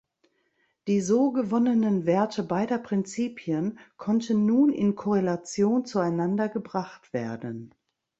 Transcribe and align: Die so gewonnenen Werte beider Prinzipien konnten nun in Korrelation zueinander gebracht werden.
Die 0.87 0.99
so 0.99 1.31
gewonnenen 1.31 2.07
Werte 2.07 2.41
beider 2.41 2.79
Prinzipien 2.79 3.77
konnten 3.97 4.47
nun 4.47 4.73
in 4.73 4.95
Korrelation 4.95 5.85
zueinander 5.85 6.49
gebracht 6.49 7.13
werden. 7.13 7.75